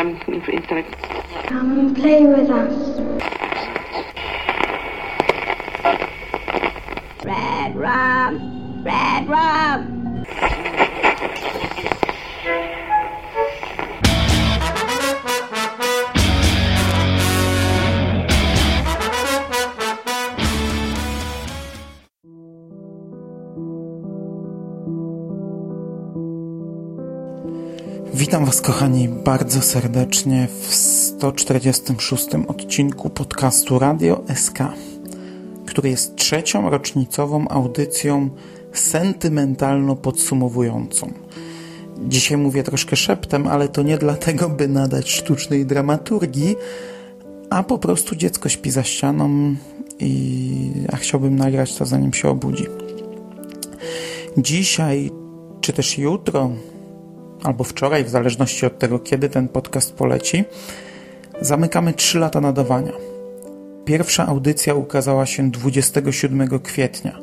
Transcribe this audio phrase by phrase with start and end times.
[0.00, 1.22] um, intellectual.
[1.44, 3.00] Come and play with us.
[7.24, 8.82] Red rum!
[8.82, 9.99] Red rum!
[28.30, 34.58] Witam Was, kochani, bardzo serdecznie w 146 odcinku podcastu Radio SK,
[35.66, 38.30] który jest trzecią rocznicową audycją
[38.72, 41.12] sentymentalno podsumowującą.
[42.08, 46.56] Dzisiaj mówię troszkę szeptem, ale to nie dlatego, by nadać sztucznej dramaturgii,
[47.50, 49.54] a po prostu dziecko śpi za ścianą
[50.00, 52.66] i ja chciałbym nagrać to zanim się obudzi.
[54.38, 55.10] Dzisiaj,
[55.60, 56.50] czy też jutro,
[57.42, 60.44] albo wczoraj, w zależności od tego, kiedy ten podcast poleci,
[61.40, 62.92] zamykamy 3 lata nadawania.
[63.84, 67.18] Pierwsza audycja ukazała się 27 kwietnia,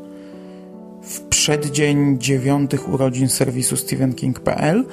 [1.02, 4.86] w przeddzień dziewiątych urodzin serwisu StephenKing.pl,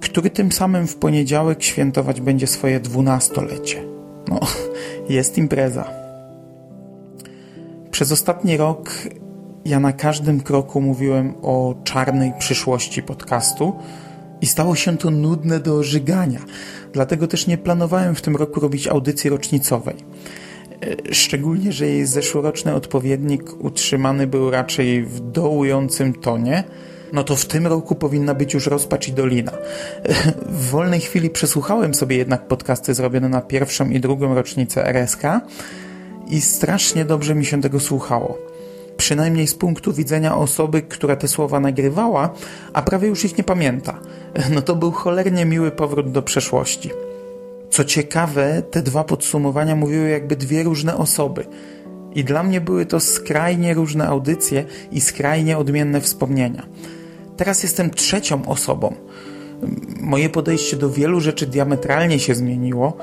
[0.00, 3.84] który tym samym w poniedziałek świętować będzie swoje dwunastolecie.
[4.28, 4.40] No,
[5.08, 5.90] jest impreza.
[7.90, 8.90] Przez ostatni rok
[9.64, 13.72] ja na każdym kroku mówiłem o czarnej przyszłości podcastu,
[14.42, 16.40] i stało się to nudne do ożygania.
[16.92, 19.96] Dlatego też nie planowałem w tym roku robić audycji rocznicowej.
[21.10, 26.64] E, szczególnie, że jej zeszłoroczny odpowiednik utrzymany był raczej w dołującym tonie,
[27.12, 29.52] no to w tym roku powinna być już rozpacz i dolina.
[29.52, 30.14] E,
[30.46, 35.22] w wolnej chwili przesłuchałem sobie jednak podcasty zrobione na pierwszą i drugą rocznicę RSK
[36.28, 38.51] i strasznie dobrze mi się tego słuchało
[39.02, 42.30] przynajmniej z punktu widzenia osoby, która te słowa nagrywała,
[42.72, 43.98] a prawie już ich nie pamięta.
[44.54, 46.90] No to był cholernie miły powrót do przeszłości.
[47.70, 51.46] Co ciekawe, te dwa podsumowania mówiły jakby dwie różne osoby.
[52.14, 56.66] I dla mnie były to skrajnie różne audycje i skrajnie odmienne wspomnienia.
[57.36, 58.94] Teraz jestem trzecią osobą.
[60.00, 62.96] Moje podejście do wielu rzeczy diametralnie się zmieniło.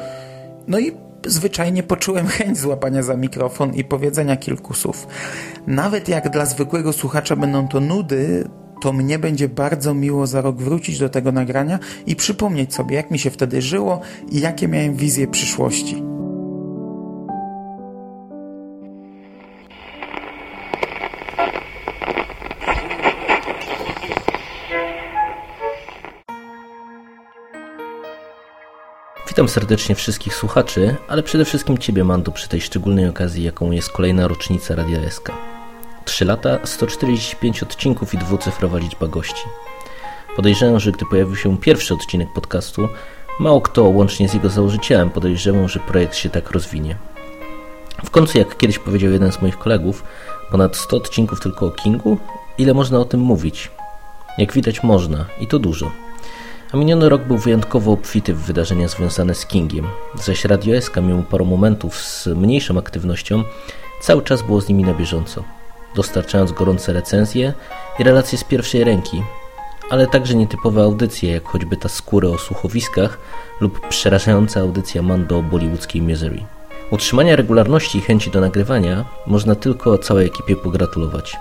[0.68, 0.92] No i
[1.26, 5.08] zwyczajnie poczułem chęć złapania za mikrofon i powiedzenia kilku słów.
[5.68, 8.50] Nawet jak dla zwykłego słuchacza będą to nudy,
[8.82, 13.12] to mnie będzie bardzo miło za rok wrócić do tego nagrania i przypomnieć sobie, jak
[13.12, 16.04] mi się wtedy żyło i jakie miałem wizje przyszłości.
[29.30, 33.92] Witam serdecznie wszystkich słuchaczy, ale przede wszystkim Ciebie, Mando, przy tej szczególnej okazji, jaką jest
[33.92, 35.32] kolejna rocznica Radia SK.
[36.06, 39.44] 3 lata, 145 odcinków i dwucyfrowa liczba gości.
[40.36, 42.90] Podejrzewam, że gdy pojawił się pierwszy odcinek podcastu,
[43.40, 46.96] mało kto, łącznie z jego założycielem, podejrzewał, że projekt się tak rozwinie.
[48.06, 50.04] W końcu, jak kiedyś powiedział jeden z moich kolegów,
[50.52, 52.18] ponad 100 odcinków tylko o Kingu?
[52.58, 53.72] Ile można o tym mówić?
[54.38, 55.92] Jak widać można, i to dużo.
[56.72, 61.24] A miniony rok był wyjątkowo obfity w wydarzenia związane z Kingiem, zaś Radio SK, mimo
[61.24, 63.44] paru momentów z mniejszą aktywnością,
[64.02, 65.44] cały czas było z nimi na bieżąco,
[65.96, 67.54] dostarczając gorące recenzje
[68.00, 69.24] i relacje z pierwszej ręki,
[69.90, 73.20] ale także nietypowe audycje, jak choćby ta skóry o słuchowiskach
[73.62, 76.44] lub przerażająca audycja Mando o bollywoodzkiej Misery.
[76.92, 81.38] Utrzymania regularności i chęci do nagrywania można tylko całej ekipie pogratulować.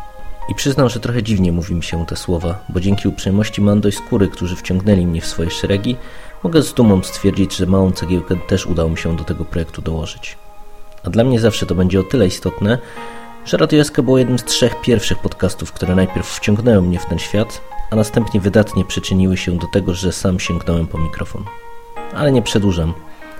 [0.48, 3.92] I przyznam, że trochę dziwnie mówi mi się te słowa, bo dzięki uprzejmości Mando i
[3.92, 5.96] Skóry, którzy wciągnęli mnie w swoje szeregi,
[6.44, 10.36] mogę z dumą stwierdzić, że małą cegiełkę też udało mi się do tego projektu dołożyć.
[11.04, 12.78] A dla mnie zawsze to będzie o tyle istotne,
[13.44, 17.18] że Radio SK było jednym z trzech pierwszych podcastów, które najpierw wciągnęły mnie w ten
[17.18, 17.60] świat,
[17.90, 21.44] a następnie wydatnie przyczyniły się do tego, że sam sięgnąłem po mikrofon.
[22.14, 22.94] Ale nie przedłużam.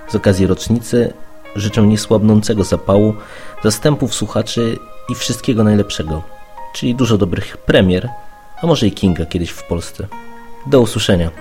[0.07, 1.13] Z okazji rocznicy
[1.55, 3.13] życzę niesłabnącego zapału,
[3.63, 6.38] zastępów słuchaczy i wszystkiego najlepszego
[6.73, 8.09] czyli dużo dobrych premier,
[8.61, 10.07] a może i Kinga kiedyś w Polsce.
[10.67, 11.31] Do usłyszenia.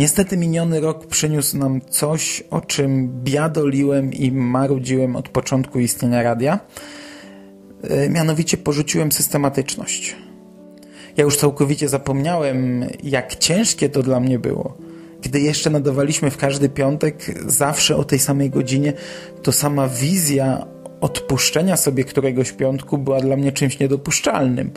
[0.00, 6.60] Niestety miniony rok przyniósł nam coś, o czym biadoliłem i marudziłem od początku istnienia radia.
[7.82, 10.16] E, mianowicie porzuciłem systematyczność.
[11.16, 14.76] Ja już całkowicie zapomniałem, jak ciężkie to dla mnie było.
[15.22, 18.92] Gdy jeszcze nadawaliśmy w każdy piątek, zawsze o tej samej godzinie,
[19.42, 20.66] to sama wizja
[21.00, 24.70] odpuszczenia sobie któregoś piątku była dla mnie czymś niedopuszczalnym.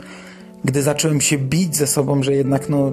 [0.64, 2.92] Gdy zacząłem się bić ze sobą, że jednak no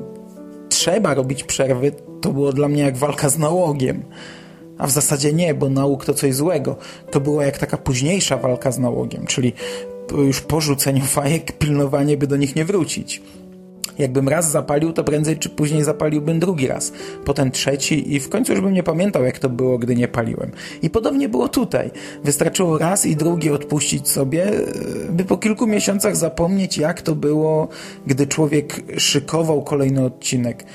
[0.69, 1.91] trzeba robić przerwy,
[2.21, 4.03] to było dla mnie jak walka z nałogiem.
[4.77, 6.77] A w zasadzie nie, bo nałóg to coś złego.
[7.11, 9.53] To była jak taka późniejsza walka z nałogiem, czyli
[10.17, 13.21] już po rzuceniu fajek pilnowanie, by do nich nie wrócić.
[13.99, 16.93] Jakbym raz zapalił, to prędzej czy później zapaliłbym drugi raz,
[17.25, 20.51] potem trzeci i w końcu już bym nie pamiętał, jak to było, gdy nie paliłem.
[20.81, 21.91] I podobnie było tutaj.
[22.23, 24.51] Wystarczyło raz i drugi odpuścić sobie,
[25.09, 27.67] by po kilku miesiącach zapomnieć, jak to było,
[28.07, 30.65] gdy człowiek szykował kolejny odcinek,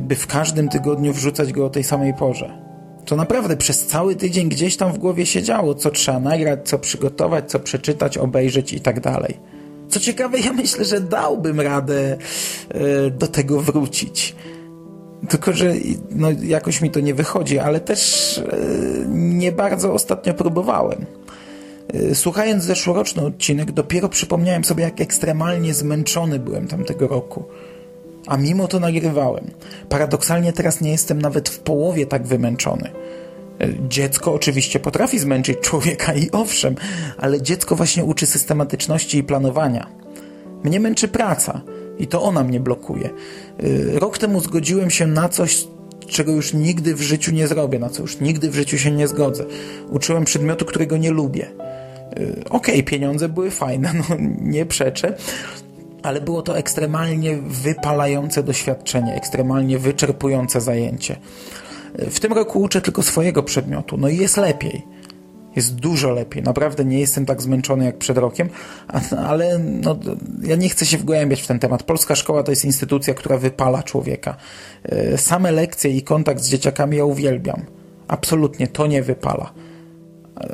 [0.00, 2.73] by w każdym tygodniu wrzucać go o tej samej porze.
[3.04, 7.50] To naprawdę przez cały tydzień gdzieś tam w głowie siedziało, co trzeba nagrać, co przygotować,
[7.50, 9.38] co przeczytać, obejrzeć i tak dalej.
[9.88, 12.16] Co ciekawe, ja myślę, że dałbym radę
[12.68, 14.34] e, do tego wrócić.
[15.28, 15.74] Tylko, że
[16.10, 18.56] no, jakoś mi to nie wychodzi, ale też e,
[19.08, 21.06] nie bardzo ostatnio próbowałem.
[21.94, 27.44] E, słuchając zeszłoroczny odcinek, dopiero przypomniałem sobie, jak ekstremalnie zmęczony byłem tamtego roku.
[28.26, 29.50] A mimo to nagrywałem.
[29.88, 32.90] Paradoksalnie teraz nie jestem nawet w połowie tak wymęczony.
[33.88, 36.74] Dziecko oczywiście potrafi zmęczyć człowieka i owszem,
[37.18, 39.86] ale dziecko właśnie uczy systematyczności i planowania.
[40.64, 41.60] Mnie męczy praca
[41.98, 43.10] i to ona mnie blokuje.
[43.64, 45.66] Y, rok temu zgodziłem się na coś,
[46.06, 49.08] czego już nigdy w życiu nie zrobię, na co już nigdy w życiu się nie
[49.08, 49.44] zgodzę.
[49.90, 51.46] Uczyłem przedmiotu, którego nie lubię.
[51.46, 55.16] Y, okej, okay, pieniądze były fajne, no nie przeczę,
[56.04, 61.16] ale było to ekstremalnie wypalające doświadczenie, ekstremalnie wyczerpujące zajęcie.
[61.98, 64.86] W tym roku uczę tylko swojego przedmiotu, no i jest lepiej.
[65.56, 66.42] Jest dużo lepiej.
[66.42, 68.48] Naprawdę nie jestem tak zmęczony jak przed rokiem,
[69.28, 69.98] ale no,
[70.42, 71.82] ja nie chcę się wgłębiać w ten temat.
[71.82, 74.36] Polska szkoła to jest instytucja, która wypala człowieka.
[74.82, 77.62] E, same lekcje i kontakt z dzieciakami ja uwielbiam.
[78.08, 79.52] Absolutnie to nie wypala.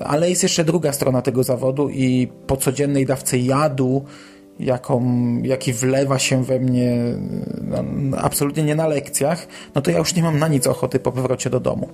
[0.05, 4.05] Ale jest jeszcze druga strona tego zawodu i po codziennej dawce jadu
[4.61, 5.03] jaką,
[5.43, 6.99] jaki wlewa się we mnie
[7.63, 11.13] no, absolutnie nie na lekcjach, no to ja już nie mam na nic ochoty po
[11.13, 11.89] powrocie do domu.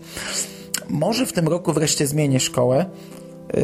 [0.89, 2.87] Może w tym roku wreszcie zmienię szkołę,
[3.55, 3.63] yy,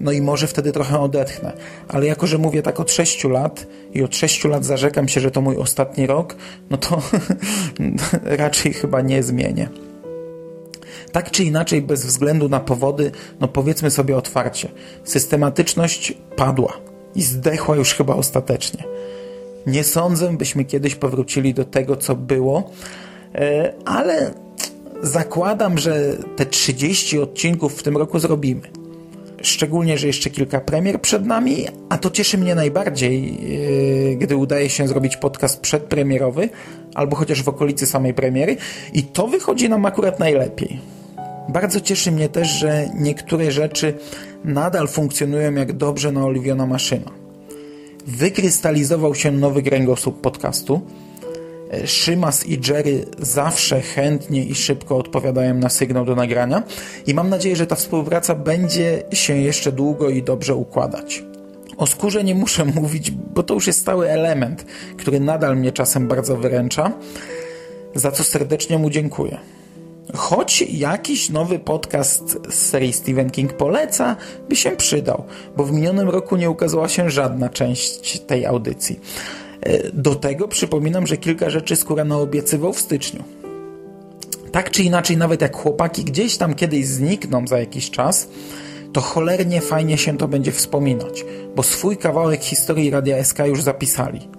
[0.00, 1.52] no i może wtedy trochę odetchnę.
[1.88, 5.30] Ale jako, że mówię tak od 6 lat i od 6 lat zarzekam się, że
[5.30, 6.36] to mój ostatni rok,
[6.70, 7.02] no to
[8.42, 9.68] raczej chyba nie zmienię.
[11.12, 13.10] Tak czy inaczej, bez względu na powody,
[13.40, 14.68] no powiedzmy sobie otwarcie,
[15.04, 18.84] systematyczność padła i zdechła już chyba ostatecznie.
[19.66, 22.70] Nie sądzę, byśmy kiedyś powrócili do tego, co było,
[23.34, 24.30] e, ale
[25.02, 28.60] zakładam, że te 30 odcinków w tym roku zrobimy.
[29.42, 33.38] Szczególnie, że jeszcze kilka premier przed nami, a to cieszy mnie najbardziej,
[34.12, 36.48] e, gdy udaje się zrobić podcast przedpremierowy,
[36.94, 38.56] albo chociaż w okolicy samej premiery,
[38.92, 40.95] i to wychodzi nam akurat najlepiej.
[41.48, 43.94] Bardzo cieszy mnie też, że niektóre rzeczy
[44.44, 47.10] nadal funkcjonują jak dobrze naoliwiona maszyna.
[48.06, 50.80] Wykrystalizował się nowy kręgosłup podcastu.
[51.84, 56.62] Szymas i Jerry zawsze chętnie i szybko odpowiadają na sygnał do nagrania
[57.06, 61.24] i mam nadzieję, że ta współpraca będzie się jeszcze długo i dobrze układać.
[61.76, 64.66] O skórze nie muszę mówić, bo to już jest stały element,
[64.96, 66.92] który nadal mnie czasem bardzo wyręcza,
[67.94, 69.38] za co serdecznie mu dziękuję.
[70.14, 74.16] Choć jakiś nowy podcast z serii Stephen King poleca,
[74.48, 75.24] by się przydał,
[75.56, 79.00] bo w minionym roku nie ukazała się żadna część tej audycji.
[79.60, 83.24] E, do tego przypominam, że kilka rzeczy Skóra obiecywał w styczniu.
[84.52, 88.28] Tak czy inaczej, nawet jak chłopaki gdzieś tam kiedyś znikną za jakiś czas,
[88.92, 91.24] to cholernie fajnie się to będzie wspominać,
[91.56, 94.35] bo swój kawałek historii Radia SK już zapisali.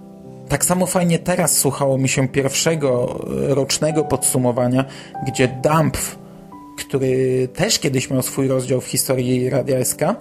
[0.48, 4.84] Tak samo fajnie teraz słuchało mi się pierwszego e, rocznego podsumowania,
[5.26, 6.18] gdzie Dampf,
[6.78, 10.16] który też kiedyś miał swój rozdział w historii Radia SK, e,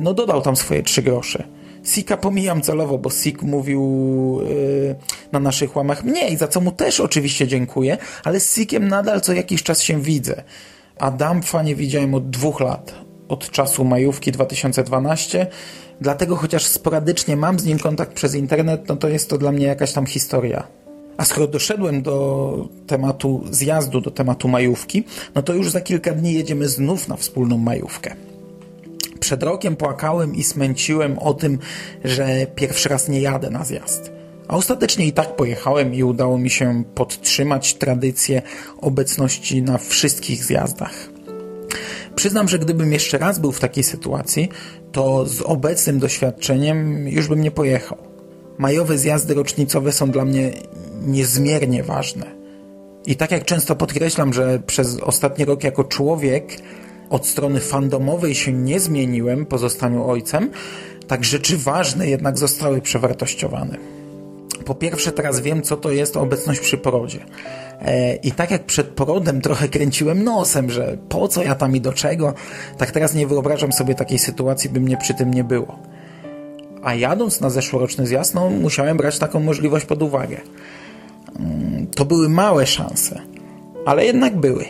[0.00, 1.44] no dodał tam swoje trzy grosze.
[1.84, 3.82] Sika pomijam celowo, bo Sik mówił
[4.48, 4.96] yy,
[5.32, 9.32] na naszych łamach mniej, za co mu też oczywiście dziękuję, ale z Sikiem nadal co
[9.32, 10.42] jakiś czas się widzę.
[10.98, 12.94] A Dampfa nie widziałem od dwóch lat.
[13.32, 15.46] Od czasu majówki 2012
[16.00, 19.66] Dlatego chociaż sporadycznie mam z nim kontakt przez internet, no to jest to dla mnie
[19.66, 20.66] jakaś tam historia.
[21.16, 26.34] A skoro doszedłem do tematu zjazdu, do tematu majówki, no to już za kilka dni
[26.34, 28.14] jedziemy znów na wspólną majówkę.
[29.20, 31.58] Przed rokiem płakałem i smęciłem o tym,
[32.04, 34.12] że pierwszy raz nie jadę na zjazd.
[34.48, 38.42] A ostatecznie i tak pojechałem i udało mi się podtrzymać tradycję
[38.80, 41.12] obecności na wszystkich zjazdach.
[42.22, 44.48] Przyznam, że gdybym jeszcze raz był w takiej sytuacji,
[44.92, 47.98] to z obecnym doświadczeniem już bym nie pojechał.
[48.58, 50.52] Majowe zjazdy rocznicowe są dla mnie
[51.06, 52.26] niezmiernie ważne.
[53.06, 56.56] I tak jak często podkreślam, że przez ostatni rok jako człowiek
[57.10, 60.50] od strony fandomowej się nie zmieniłem po zostaniu ojcem,
[61.06, 63.76] tak rzeczy ważne jednak zostały przewartościowane.
[64.64, 67.24] Po pierwsze, teraz wiem, co to jest obecność przy porodzie.
[67.84, 71.80] E, I tak jak przed porodem trochę kręciłem nosem, że po co ja tam i
[71.80, 72.34] do czego,
[72.78, 75.78] tak teraz nie wyobrażam sobie takiej sytuacji, by mnie przy tym nie było.
[76.82, 80.40] A jadąc na zeszłoroczny zjazd, no, musiałem brać taką możliwość pod uwagę.
[81.40, 83.20] Mm, to były małe szanse,
[83.86, 84.64] ale jednak były.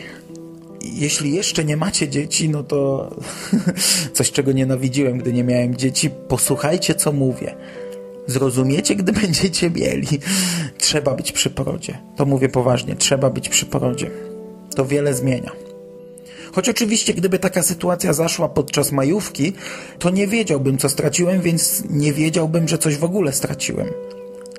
[0.81, 3.09] Jeśli jeszcze nie macie dzieci, no to
[4.13, 7.55] coś, czego nienawidziłem, gdy nie miałem dzieci, posłuchajcie, co mówię.
[8.27, 10.07] Zrozumiecie, gdy będziecie mieli.
[10.77, 11.97] Trzeba być przy porodzie.
[12.15, 14.11] To mówię poważnie, trzeba być przy porodzie.
[14.75, 15.51] To wiele zmienia.
[16.51, 19.53] Choć oczywiście, gdyby taka sytuacja zaszła podczas majówki,
[19.99, 23.87] to nie wiedziałbym, co straciłem, więc nie wiedziałbym, że coś w ogóle straciłem.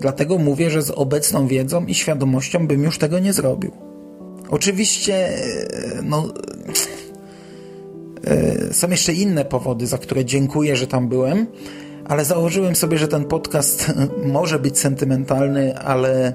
[0.01, 3.73] Dlatego mówię, że z obecną wiedzą i świadomością bym już tego nie zrobił.
[4.51, 5.29] Oczywiście,
[6.03, 6.33] no.
[8.25, 11.47] E, są jeszcze inne powody, za które dziękuję, że tam byłem,
[12.09, 13.93] ale założyłem sobie, że ten podcast
[14.25, 16.35] może być sentymentalny, ale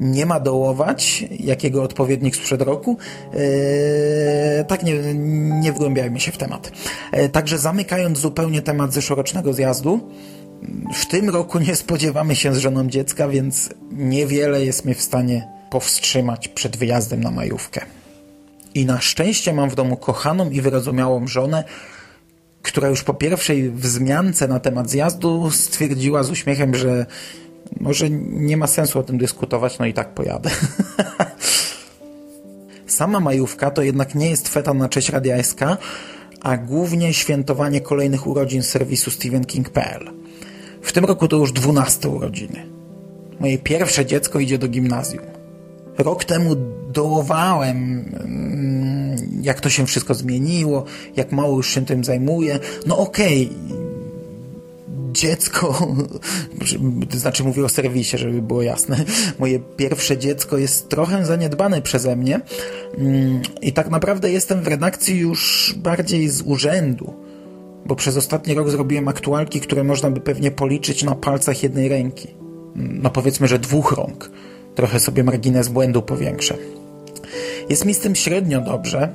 [0.00, 2.96] nie ma dołować, jakiego odpowiednik sprzed roku.
[3.34, 5.14] Eee, tak, nie,
[5.60, 6.72] nie wgłębiajmy się w temat.
[7.12, 10.00] Eee, także zamykając zupełnie temat zeszłorocznego zjazdu,
[10.94, 15.48] w tym roku nie spodziewamy się z żoną dziecka, więc niewiele jest mnie w stanie
[15.70, 17.80] powstrzymać przed wyjazdem na majówkę.
[18.74, 21.64] I na szczęście mam w domu kochaną i wyrozumiałą żonę,
[22.62, 27.06] która już po pierwszej wzmiance na temat zjazdu stwierdziła z uśmiechem, że
[27.80, 30.50] może nie ma sensu o tym dyskutować, no i tak pojadę.
[32.86, 35.60] Sama majówka to jednak nie jest feta na cześć Radia SK,
[36.42, 40.10] a głównie świętowanie kolejnych urodzin serwisu StephenKing.pl.
[40.82, 42.66] W tym roku to już 12 urodziny.
[43.40, 45.37] Moje pierwsze dziecko idzie do gimnazjum.
[45.98, 46.56] Rok temu
[46.92, 50.84] dołowałem, mm, jak to się wszystko zmieniło,
[51.16, 52.58] jak mało już się tym zajmuje.
[52.86, 53.88] No okej, okay
[55.12, 55.78] dziecko,
[57.10, 59.04] to znaczy mówię o serwisie, żeby było jasne,
[59.38, 62.40] moje pierwsze dziecko jest trochę zaniedbane przeze mnie
[62.98, 67.14] mm, i tak naprawdę jestem w redakcji już bardziej z urzędu,
[67.86, 72.28] bo przez ostatni rok zrobiłem aktualki, które można by pewnie policzyć na palcach jednej ręki.
[72.76, 74.30] No powiedzmy, że dwóch rąk.
[74.78, 76.56] Trochę sobie margines błędu powiększę.
[77.68, 79.14] Jest mi z tym średnio dobrze,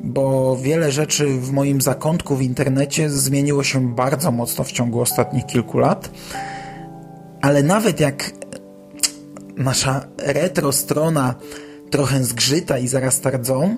[0.00, 5.46] bo wiele rzeczy w moim zakątku w internecie zmieniło się bardzo mocno w ciągu ostatnich
[5.46, 6.10] kilku lat.
[7.40, 8.30] Ale nawet jak
[9.56, 11.34] nasza retro strona
[11.90, 13.76] trochę zgrzyta i zaraz tardzą,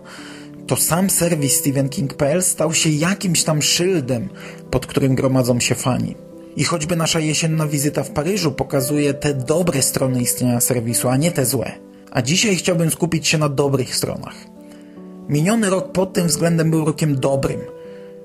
[0.67, 4.29] to sam serwis StephenKing.pl stał się jakimś tam szyldem,
[4.71, 6.15] pod którym gromadzą się fani.
[6.57, 11.33] I choćby nasza jesienna wizyta w Paryżu pokazuje te dobre strony istnienia serwisu, a nie
[11.33, 11.73] te złe.
[12.11, 14.35] A dzisiaj chciałbym skupić się na dobrych stronach.
[15.29, 17.61] Miniony rok pod tym względem był rokiem dobrym.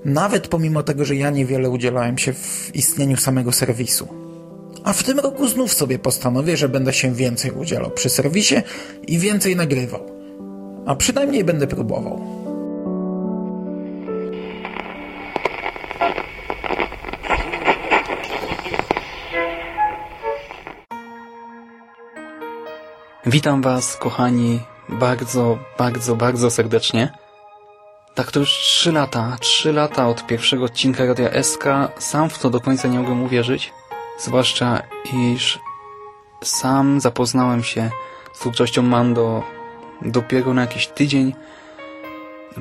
[0.05, 4.07] Nawet pomimo tego, że ja niewiele udzielałem się w istnieniu samego serwisu.
[4.83, 8.55] A w tym roku znów sobie postanowię, że będę się więcej udzielał przy serwisie
[9.07, 10.01] i więcej nagrywał.
[10.85, 12.40] A przynajmniej będę próbował.
[23.31, 24.59] Witam Was, kochani,
[24.89, 27.09] bardzo, bardzo, bardzo serdecznie.
[28.15, 31.63] Tak to już trzy lata, trzy lata od pierwszego odcinka Radia SK.
[31.99, 33.73] Sam w to do końca nie mogłem uwierzyć.
[34.19, 34.81] Zwłaszcza,
[35.13, 35.59] iż
[36.43, 37.89] sam zapoznałem się
[38.33, 39.43] z twórczością Mando
[40.01, 41.33] dopiero na jakiś tydzień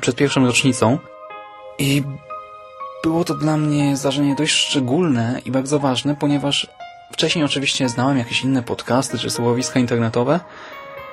[0.00, 0.99] przed pierwszą rocznicą.
[1.79, 2.03] I
[3.03, 6.71] było to dla mnie zdarzenie dość szczególne i bardzo ważne, ponieważ
[7.12, 10.40] wcześniej oczywiście znałem jakieś inne podcasty czy słowiska internetowe,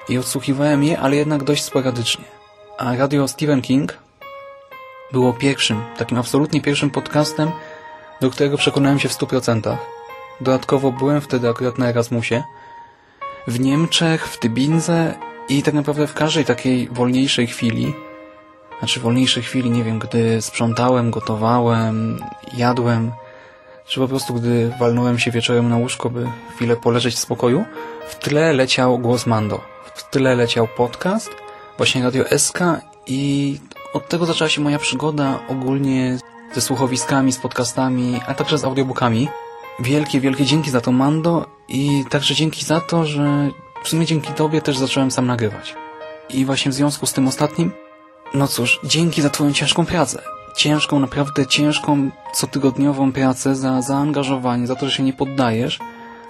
[0.09, 2.25] i odsłuchiwałem je, ale jednak dość sporadycznie.
[2.77, 3.97] A radio Stephen King
[5.11, 7.51] było pierwszym, takim absolutnie pierwszym podcastem,
[8.21, 9.77] do którego przekonałem się w 100%.
[10.41, 12.43] Dodatkowo byłem wtedy akurat na Erasmusie,
[13.47, 15.13] w Niemczech, w Tybinze
[15.49, 17.93] i tak naprawdę w każdej takiej wolniejszej chwili,
[18.79, 22.19] znaczy wolniejszej chwili, nie wiem, gdy sprzątałem, gotowałem,
[22.53, 23.11] jadłem,
[23.87, 27.65] czy po prostu gdy walnąłem się wieczorem na łóżko, by chwilę poleżeć w spokoju,
[28.09, 31.29] w tle leciał głos Mando w tyle leciał podcast,
[31.77, 32.59] właśnie Radio SK
[33.07, 33.59] i
[33.93, 36.17] od tego zaczęła się moja przygoda ogólnie
[36.53, 39.27] ze słuchowiskami, z podcastami, a także z audiobookami.
[39.79, 43.49] Wielkie, wielkie dzięki za to Mando i także dzięki za to, że
[43.83, 45.75] w sumie dzięki Tobie też zacząłem sam nagrywać.
[46.29, 47.71] I właśnie w związku z tym ostatnim,
[48.33, 50.21] no cóż, dzięki za Twoją ciężką pracę.
[50.57, 55.79] Ciężką, naprawdę ciężką, cotygodniową pracę, za zaangażowanie, za to, że się nie poddajesz.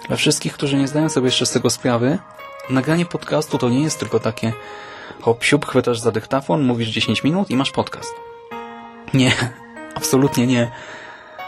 [0.08, 2.18] Dla wszystkich, którzy nie zdają sobie jeszcze z tego sprawy,
[2.70, 4.52] nagranie podcastu to nie jest tylko takie
[5.20, 8.14] hop siup, chwytasz za dyktafon, mówisz 10 minut i masz podcast.
[9.14, 9.32] Nie,
[9.98, 10.70] absolutnie nie.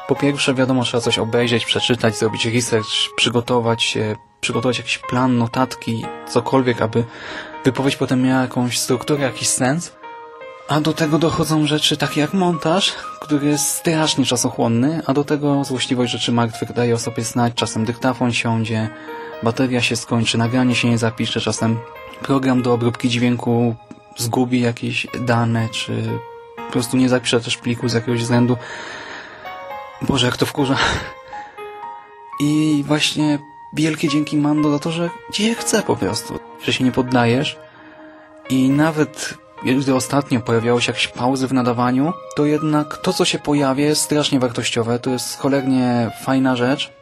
[0.09, 6.05] Po pierwsze, wiadomo, trzeba coś obejrzeć, przeczytać, zrobić research, przygotować się, przygotować jakiś plan, notatki,
[6.29, 7.05] cokolwiek, aby
[7.65, 10.00] wypowiedź potem miała jakąś strukturę, jakiś sens.
[10.71, 15.65] A do tego dochodzą rzeczy takie jak montaż, który jest strasznie czasochłonny, a do tego
[15.65, 17.55] złośliwość rzeczy martwych daje o sobie znać.
[17.55, 18.89] Czasem dyktafon siądzie,
[19.43, 21.79] bateria się skończy, nagranie się nie zapisze, czasem
[22.23, 23.75] program do obróbki dźwięku
[24.17, 26.03] zgubi jakieś dane, czy
[26.57, 28.57] po prostu nie zapisze też pliku z jakiegoś względu.
[30.03, 30.77] Boże, jak to wkurza.
[32.41, 33.39] I właśnie
[33.73, 37.59] wielkie dzięki Mando za to, że cię chce po prostu, że się nie poddajesz.
[38.51, 43.39] I nawet gdy ostatnio pojawiały się jakieś pauzy w nadawaniu, to jednak to, co się
[43.39, 44.99] pojawia, jest strasznie wartościowe.
[44.99, 46.93] To jest cholernie fajna rzecz.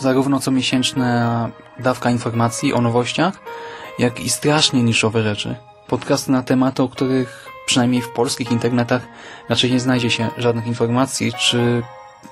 [0.00, 3.38] Zarówno co miesięczna dawka informacji o nowościach,
[3.98, 5.56] jak i strasznie niszowe rzeczy.
[5.88, 9.02] Podcasty na tematy, o których przynajmniej w polskich internetach
[9.48, 11.82] raczej nie znajdzie się żadnych informacji, czy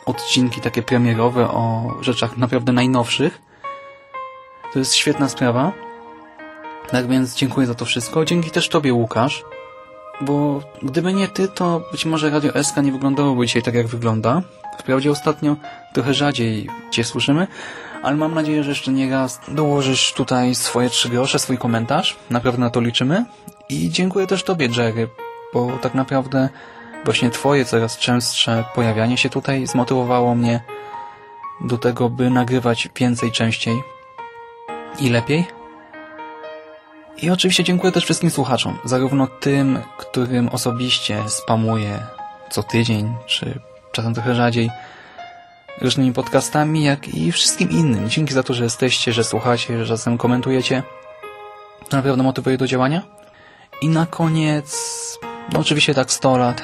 [0.06, 3.40] odcinki takie premierowe o rzeczach naprawdę najnowszych.
[4.72, 5.72] To jest świetna sprawa.
[6.92, 8.24] Tak więc dziękuję za to wszystko.
[8.24, 9.44] Dzięki też Tobie, Łukasz,
[10.20, 14.42] bo gdyby nie Ty, to być może Radio SK nie wyglądałoby dzisiaj tak, jak wygląda.
[14.78, 15.56] Wprawdzie ostatnio
[15.94, 17.46] trochę rzadziej Cię słyszymy,
[18.02, 22.16] ale mam nadzieję, że jeszcze nie raz dołożysz tutaj swoje trzy grosze, swój komentarz.
[22.30, 23.24] Naprawdę na to liczymy.
[23.68, 25.08] I dziękuję też Tobie, Jerry,
[25.54, 26.48] bo tak naprawdę
[27.04, 30.60] właśnie Twoje coraz częstsze pojawianie się tutaj zmotywowało mnie
[31.60, 33.82] do tego, by nagrywać więcej, częściej
[35.00, 35.61] i lepiej.
[37.16, 42.06] I oczywiście dziękuję też wszystkim słuchaczom, zarówno tym, którym osobiście spamuję
[42.50, 43.60] co tydzień, czy
[43.92, 44.70] czasem trochę rzadziej,
[45.80, 48.10] różnymi podcastami, jak i wszystkim innym.
[48.10, 50.82] Dzięki za to, że jesteście, że słuchacie, że czasem komentujecie.
[51.88, 53.02] To naprawdę motywuje do działania.
[53.82, 54.78] I na koniec,
[55.52, 56.62] no oczywiście tak 100 lat.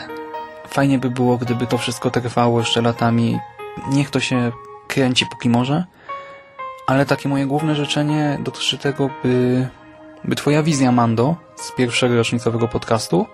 [0.69, 3.39] Fajnie by było, gdyby to wszystko trwało jeszcze latami.
[3.91, 4.53] Niech to się
[4.89, 5.85] kręci póki może.
[6.87, 9.69] Ale takie moje główne życzenie dotyczy tego, by,
[10.25, 13.27] by twoja wizja, Mando, z pierwszego rocznicowego podcastu,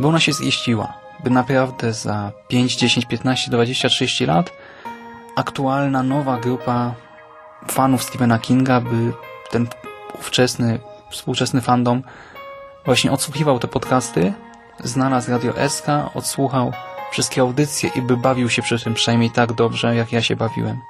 [0.00, 0.92] by ona się ziściła.
[1.24, 4.52] By naprawdę za 5, 10, 15, 20, 30 lat
[5.36, 6.94] aktualna, nowa grupa
[7.68, 9.12] fanów Stephena Kinga, by
[9.50, 9.66] ten
[10.18, 10.78] ówczesny,
[11.10, 12.02] współczesny fandom
[12.84, 14.32] właśnie odsłuchiwał te podcasty,
[14.84, 16.72] znalazł Radio SK, odsłuchał
[17.12, 20.80] wszystkie audycje i by bawił się przy tym przynajmniej tak dobrze, jak ja się bawiłem.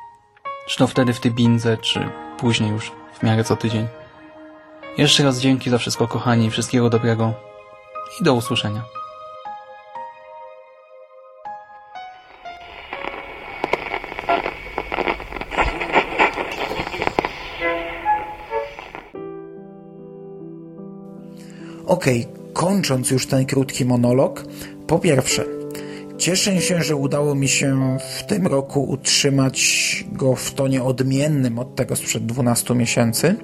[0.68, 2.08] Czy to wtedy w Tybindze, czy
[2.38, 3.86] później już w miarę co tydzień.
[5.00, 7.34] Jeszcze raz dzięki za wszystko, kochani, wszystkiego dobrego
[8.20, 8.84] i do usłyszenia.
[21.86, 24.44] Okay, kończąc już ten krótki monolog,
[24.86, 25.44] po pierwsze,
[26.18, 31.74] cieszę się, że udało mi się w tym roku utrzymać go w tonie odmiennym od
[31.74, 33.36] tego sprzed 12 miesięcy.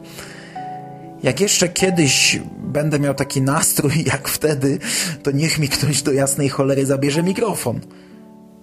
[1.26, 4.78] Jak jeszcze kiedyś będę miał taki nastrój jak wtedy,
[5.22, 7.80] to niech mi ktoś do jasnej cholery zabierze mikrofon.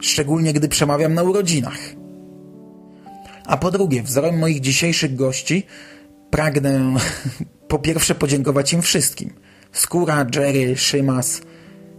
[0.01, 1.79] Szczególnie gdy przemawiam na urodzinach.
[3.45, 5.63] A po drugie, wzorem moich dzisiejszych gości
[6.29, 6.95] pragnę
[7.67, 9.33] po pierwsze podziękować im wszystkim–
[9.73, 11.41] Skóra, Jerry, Szymas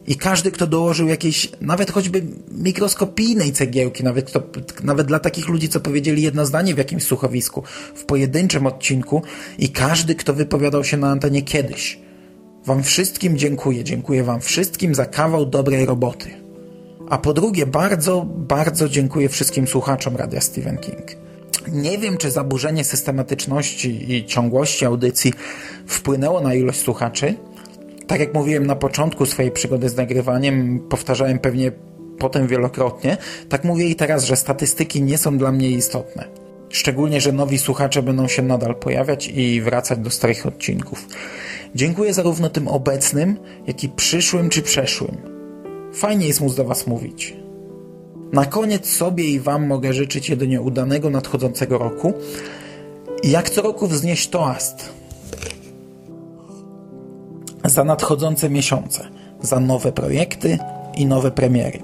[0.06, 4.42] i każdy, kto dołożył jakiejś, nawet choćby mikroskopijnej cegiełki, nawet, kto,
[4.82, 7.62] nawet dla takich ludzi, co powiedzieli jedno zdanie w jakimś słuchowisku,
[7.94, 9.22] w pojedynczym odcinku
[9.58, 11.98] i każdy, kto wypowiadał się na antenie kiedyś.
[12.66, 13.84] Wam wszystkim dziękuję.
[13.84, 16.30] Dziękuję Wam wszystkim za kawał dobrej roboty.
[17.08, 21.16] A po drugie, bardzo, bardzo dziękuję wszystkim słuchaczom Radia Stephen King.
[21.72, 25.32] Nie wiem, czy zaburzenie systematyczności i ciągłości audycji
[25.86, 27.34] wpłynęło na ilość słuchaczy,
[28.06, 31.72] tak jak mówiłem na początku swojej przygody z nagrywaniem, powtarzałem pewnie
[32.18, 33.16] potem wielokrotnie,
[33.48, 36.24] tak mówię i teraz, że statystyki nie są dla mnie istotne.
[36.68, 41.08] Szczególnie, że nowi słuchacze będą się nadal pojawiać i wracać do starych odcinków.
[41.74, 43.36] Dziękuję zarówno tym obecnym,
[43.66, 45.16] jak i przyszłym czy przeszłym.
[45.94, 47.36] Fajnie jest móc do Was mówić.
[48.32, 52.14] Na koniec sobie i Wam mogę życzyć jedynie udanego nadchodzącego roku
[53.22, 54.92] jak co roku wznieść toast
[57.64, 59.08] za nadchodzące miesiące,
[59.42, 60.58] za nowe projekty
[60.96, 61.78] i nowe premiery.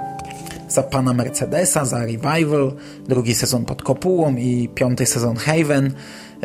[0.68, 2.72] Za pana Mercedesa, za Revival,
[3.08, 5.92] drugi sezon pod kopułą i piąty sezon Haven,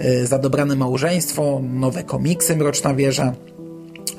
[0.06, 3.34] y, za dobrane małżeństwo, nowe komiksy Mroczna Wieża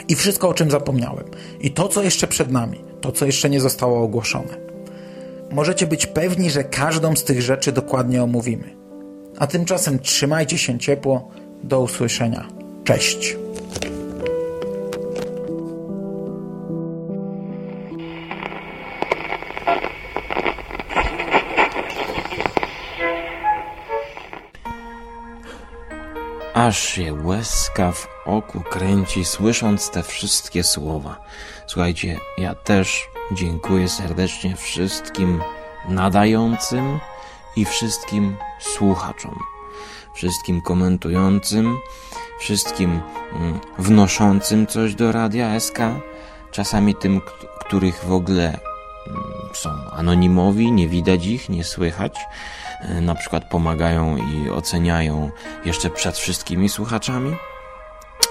[0.08, 1.24] i wszystko o czym zapomniałem.
[1.60, 4.66] I to, co jeszcze przed nami, to, co jeszcze nie zostało ogłoszone.
[5.52, 8.76] Możecie być pewni, że każdą z tych rzeczy dokładnie omówimy.
[9.38, 11.28] A tymczasem trzymajcie się ciepło.
[11.64, 12.48] Do usłyszenia.
[12.84, 13.36] Cześć.
[26.66, 31.20] Aż się łezka w oku kręci, słysząc te wszystkie słowa.
[31.66, 35.42] Słuchajcie, ja też dziękuję serdecznie wszystkim
[35.88, 37.00] nadającym
[37.56, 39.38] i wszystkim słuchaczom,
[40.14, 41.78] wszystkim komentującym,
[42.40, 43.00] wszystkim
[43.32, 45.78] mm, wnoszącym coś do Radia SK,
[46.50, 47.20] czasami tym,
[47.60, 49.22] których w ogóle mm,
[49.54, 52.18] są anonimowi, nie widać ich, nie słychać,
[53.00, 55.30] na przykład pomagają i oceniają
[55.64, 57.36] jeszcze przed wszystkimi słuchaczami.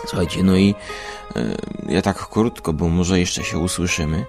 [0.08, 0.75] Słuchajcie, no i
[1.36, 1.55] y,
[1.89, 4.25] ja tak krótko, bo może jeszcze się usłyszymy,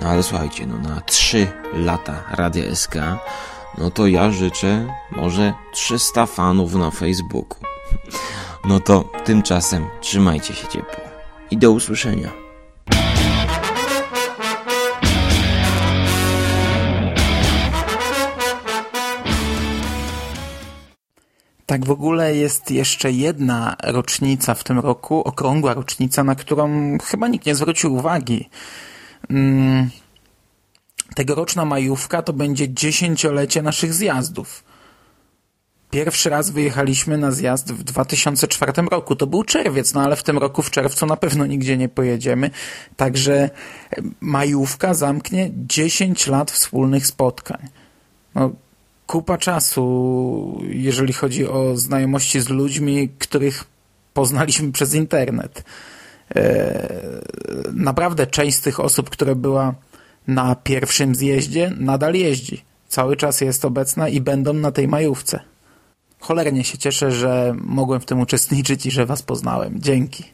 [0.00, 2.94] no ale słuchajcie, no na 3 lata Radia SK,
[3.78, 7.58] no to ja życzę może 300 fanów na Facebooku.
[8.64, 11.04] No to tymczasem trzymajcie się ciepło
[11.50, 12.49] i do usłyszenia.
[21.70, 27.28] Tak w ogóle jest jeszcze jedna rocznica w tym roku, okrągła rocznica, na którą chyba
[27.28, 28.48] nikt nie zwrócił uwagi.
[29.28, 29.90] Hmm.
[31.14, 34.64] Tegoroczna majówka to będzie dziesięciolecie naszych zjazdów.
[35.90, 39.16] Pierwszy raz wyjechaliśmy na zjazd w 2004 roku.
[39.16, 42.50] To był czerwiec, no ale w tym roku w czerwcu na pewno nigdzie nie pojedziemy.
[42.96, 43.50] Także
[44.20, 47.68] majówka zamknie 10 lat wspólnych spotkań.
[48.34, 48.50] No,
[49.10, 53.64] kupa czasu, jeżeli chodzi o znajomości z ludźmi, których
[54.14, 55.64] poznaliśmy przez internet.
[56.36, 56.88] E,
[57.72, 59.74] naprawdę część z tych osób, która była
[60.26, 62.64] na pierwszym zjeździe, nadal jeździ.
[62.88, 65.40] Cały czas jest obecna i będą na tej majówce.
[66.20, 69.74] Cholernie się cieszę, że mogłem w tym uczestniczyć i że Was poznałem.
[69.80, 70.24] Dzięki.